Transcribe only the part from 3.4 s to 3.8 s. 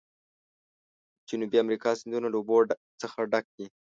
دي.